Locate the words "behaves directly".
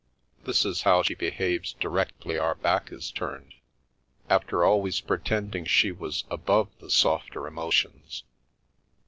1.13-2.35